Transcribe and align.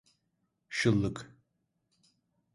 Şıllık! 0.69 1.31